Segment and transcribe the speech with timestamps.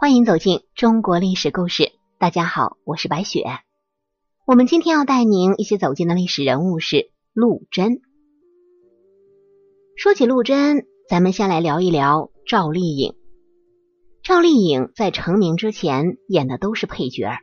[0.00, 1.90] 欢迎走进中国历史故事。
[2.18, 3.42] 大家好，我是白雪。
[4.46, 8.00] 我们今天要带您一起走进的历史人物是陆贞。
[9.96, 13.16] 说起陆贞，咱们先来聊一聊赵丽颖。
[14.22, 17.40] 赵丽颖在成名之前演的都是配角，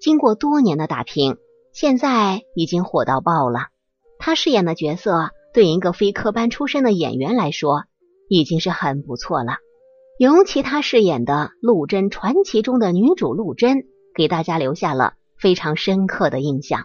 [0.00, 1.36] 经过多年的打拼，
[1.72, 3.68] 现在已经火到爆了。
[4.18, 7.84] 她饰演的角色对一个非科班出身的演员来说，
[8.28, 9.58] 已经是很不错了。
[10.16, 13.78] 尤其她饰演的《陆贞传奇》中的女主陆贞，
[14.14, 16.84] 给大家留下了非常深刻的印象。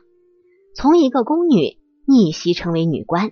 [0.75, 3.31] 从一个宫女逆袭成为女官，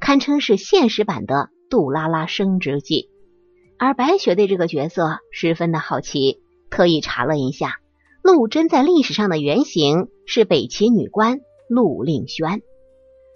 [0.00, 3.08] 堪称是现实版的杜拉拉升职记。
[3.78, 7.76] 而白雪对这个角色十分的好奇，特意查了一下，
[8.22, 11.40] 陆贞在历史上的原型是北齐女官
[11.70, 12.60] 陆令轩，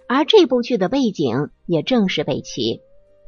[0.07, 2.81] 而这部剧的背景也正是北齐。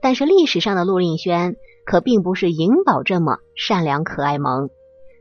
[0.04, 1.56] 但是历史上的陆令轩。
[1.86, 4.70] 可并不是颖宝这么善良可爱萌。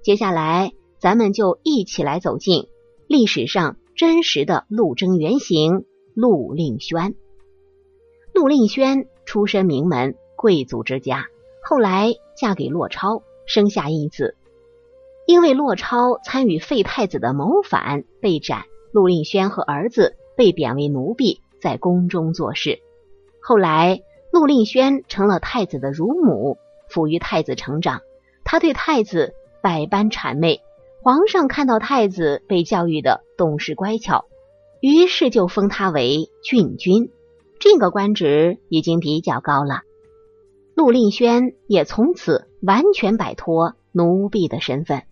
[0.02, 2.68] 接下来，咱们就一起来走进
[3.06, 5.84] 历史上真实的陆贞原型
[6.14, 7.14] 陆令轩。
[8.32, 11.26] 陆令轩出身名门贵族之家，
[11.62, 14.34] 后来嫁给骆超，生下一子。
[15.26, 22.80] 因为骆超参与废太子的谋反被斩，陆令轩和儿子被贬为奴婢，在宫中做事。
[23.40, 24.00] 后来。
[24.34, 26.58] 陆令轩成了太子的乳母，
[26.90, 28.00] 抚育太子成长。
[28.42, 29.32] 他对太子
[29.62, 30.60] 百般谄媚，
[31.04, 34.24] 皇上看到太子被教育的懂事乖巧，
[34.80, 37.12] 于是就封他为郡君。
[37.60, 39.82] 这个官职已经比较高了。
[40.74, 45.04] 陆令轩也从此完全摆脱奴婢的身份。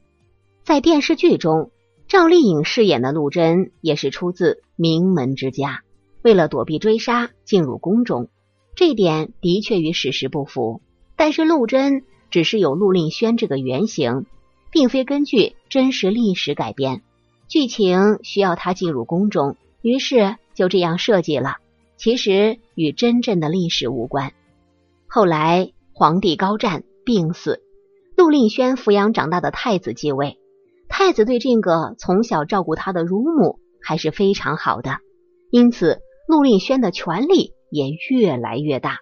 [0.65, 1.71] 在电视剧中，
[2.09, 5.83] 赵丽颖饰演的陆贞也是出自名门之家，
[6.25, 8.29] 为了躲避追杀，进入宫中。
[8.75, 10.81] 这点的确与史实不符，
[11.17, 14.27] 但是陆贞只是有陆令轩这个原型，
[14.71, 17.03] 并非根据真实历史改编。
[17.49, 21.57] 剧情需要他进入宫中，于是就这样设计了。
[21.99, 24.33] 其实与真正的历史无关。
[25.07, 27.61] 后来皇帝高湛病死，
[28.17, 30.39] 陆令轩抚养长大的太子继位。
[30.89, 34.99] 太子对这个从小照顾他的乳母还是非常好的，
[35.51, 37.53] 因此陆令轩的权力。
[37.73, 38.99] 也越来越大，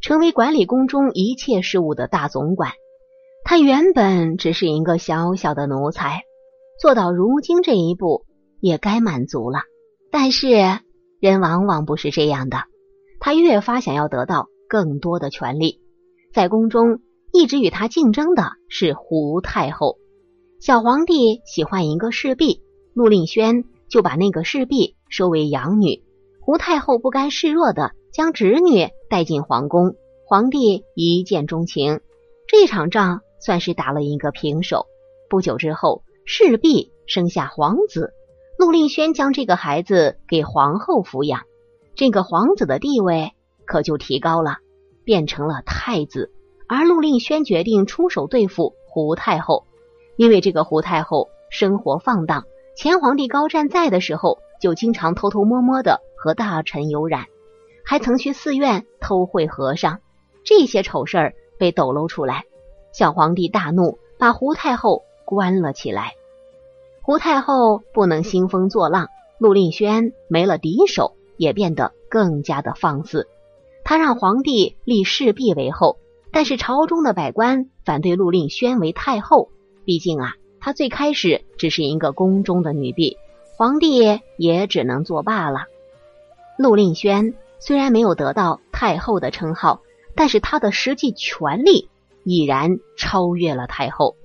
[0.00, 2.72] 成为管理宫中一切事务的大总管。
[3.44, 6.22] 他原本只是一个小小的奴才，
[6.80, 8.24] 做到如今这一步
[8.58, 9.60] 也该满足了。
[10.10, 10.48] 但是
[11.20, 12.64] 人往往不是这样的，
[13.20, 15.82] 他越发想要得到更多的权利。
[16.32, 17.00] 在宫中
[17.32, 19.98] 一直与他竞争的是胡太后。
[20.58, 22.62] 小皇帝喜欢一个侍婢，
[22.94, 26.02] 陆令轩就把那个侍婢收为养女。
[26.40, 27.92] 胡太后不甘示弱的。
[28.16, 29.94] 将侄女带进皇宫，
[30.24, 32.00] 皇帝一见钟情，
[32.46, 34.86] 这场仗算是打了一个平手。
[35.28, 38.14] 不久之后，势必生下皇子，
[38.56, 41.42] 陆令轩将这个孩子给皇后抚养，
[41.94, 43.34] 这个皇子的地位
[43.66, 44.60] 可就提高了，
[45.04, 46.32] 变成了太子。
[46.66, 49.66] 而陆令轩决定出手对付胡太后，
[50.16, 52.46] 因为这个胡太后生活放荡，
[52.78, 57.26] 前皇帝高湛在的时候，就经常偷偷摸摸的和大臣有染。
[57.88, 60.00] 还曾去寺院偷会和尚，
[60.42, 62.42] 这些丑事儿被抖露出来，
[62.92, 66.14] 小皇帝大怒，把胡太后关了起来。
[67.00, 69.06] 胡太后不能兴风作浪，
[69.38, 73.28] 陆令轩没了敌手，也变得更加的放肆。
[73.84, 75.96] 他让皇帝立侍婢为后，
[76.32, 79.48] 但是朝中的百官反对陆令轩为太后，
[79.84, 83.16] 毕竟啊，他最开始只是一个宫中的女婢，
[83.56, 85.66] 皇帝也只能作罢了。
[86.58, 87.34] 陆令轩。
[87.58, 89.80] 虽然没有得到太后的称号，
[90.14, 91.88] 但是他的实际权力
[92.22, 94.16] 已然超越了太后。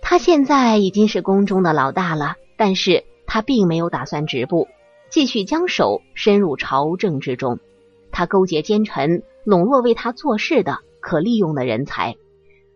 [0.00, 4.68] 他现在已经是宫中的老大了，但是他并没有打算止步，
[5.08, 7.58] 继续将手伸入朝政之中。
[8.12, 12.16] 他勾结奸臣，笼络为他做事的可利用的人才，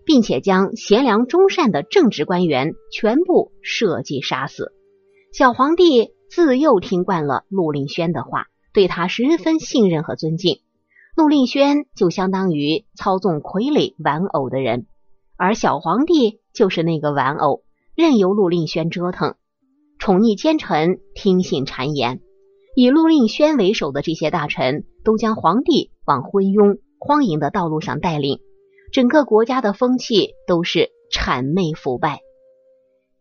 [0.05, 4.73] 并且将贤良忠善的正直官员全部设计杀死。
[5.33, 6.13] 小皇帝。
[6.31, 10.61] 自幼听惯了陆令轩的话，对他十分信任和尊敬。
[11.17, 14.87] 陆令轩就相当于操纵傀儡玩偶的人，
[15.37, 17.63] 而小皇帝就是那个玩偶，
[17.97, 19.35] 任由陆令轩折腾，
[19.99, 22.21] 宠溺奸臣，听信谗言。
[22.77, 28.39] 以陆令轩为首的这些大臣，都将皇帝往昏庸荒淫的道路上带领，
[28.93, 32.21] 整个国家的风气都是谄媚腐败。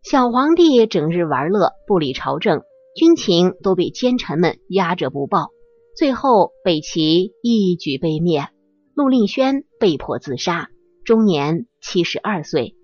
[0.03, 2.61] 小皇帝整日玩乐，不理朝政。
[2.97, 5.51] 军情都被奸臣们压着不报，
[5.95, 8.49] 最后北齐一举被灭，
[8.95, 10.69] 陆令轩被迫自杀，
[11.05, 12.75] 终年七十二岁，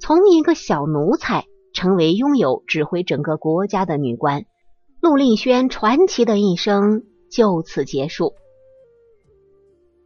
[0.00, 1.44] 从一个小奴才
[1.74, 4.46] 成为拥有指挥整个国家的女官。
[5.02, 8.32] 陆令轩传奇的一生就此结束。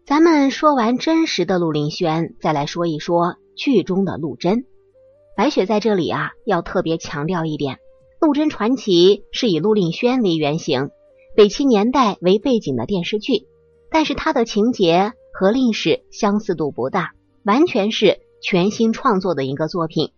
[0.05, 4.65] 咱们说完真实的陆令轩，再来说一说剧中的陆贞。
[5.37, 7.79] 白雪在这里啊，要特别强调一点：
[8.23, 10.91] 陆贞传奇是以陆令轩为原型、
[11.35, 13.49] 北齐年代为背景的电视剧，
[13.91, 17.15] 但是它的情节和历史相似度不大，
[17.45, 20.13] 完全是全新创作的一个作品。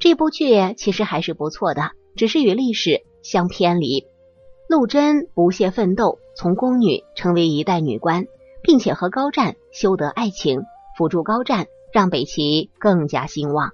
[0.00, 3.04] 这部剧其实还是不错的，只是与历史。
[3.22, 4.06] 相偏离，
[4.68, 8.26] 陆贞不懈奋斗，从宫女成为一代女官，
[8.62, 10.62] 并且和高湛修得爱情，
[10.96, 13.70] 辅助高湛，让北齐更加兴旺。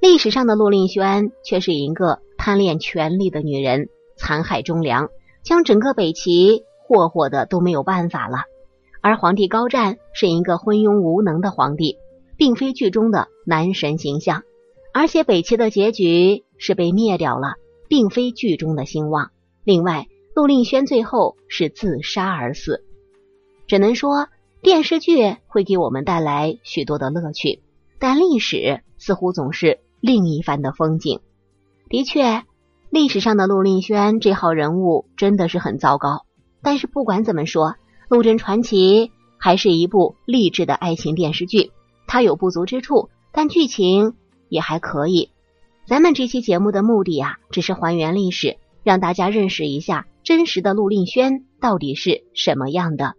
[0.00, 5.10] 历史上的陆令轩却是一个贪恋权力的女人，残害忠良，
[5.42, 8.44] 将整个北齐霍霍的都没有办法了。
[9.00, 11.98] 而皇帝高湛是一个昏庸无能的皇帝，
[12.36, 14.42] 并非剧中的男神形象，
[14.92, 17.54] 而且北齐的结局是被灭掉了。
[17.88, 19.30] 并非剧中的兴旺。
[19.62, 22.84] 另外，陆令轩最后是自杀而死。
[23.68, 24.26] 只能说
[24.60, 27.62] 电视剧会给我们带来许多的乐趣，
[28.00, 31.18] 但历史似乎总是另一番的风景。
[31.88, 32.44] 的确，
[32.90, 36.24] 历史上的陆令轩这号人物真的是很糟糕。
[36.62, 37.70] 但是不管怎么说，
[38.08, 41.72] 《陆贞传奇》还是一部励志的爱情电视剧。
[42.06, 44.14] 它有不足之处，但剧情
[44.48, 45.30] 也还可以。
[45.88, 53.14] 咱们这期节目的目的啊，只是还原历史，让大家认识一下真实的陆令轩到底是什么样的。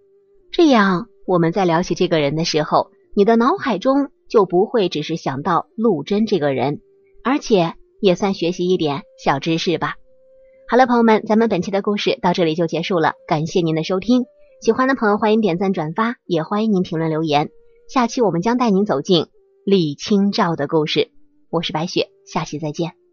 [0.54, 6.82] 这样，我们在聊起这个人的时候，你的脑海中就不会只是想到陆贞这个人，
[7.24, 9.96] 而且也算学习一点小知识吧。
[10.70, 14.26] 好了，朋友们，咱们本期的故事到这里就结束了，感谢您的收听。
[14.62, 17.50] 喜欢的朋友欢迎点赞转发，也欢迎您评论留言。
[17.88, 19.28] 下期我们将带您走进
[19.66, 21.10] 李清照的故事。
[21.50, 23.07] 我是白雪，下期再见。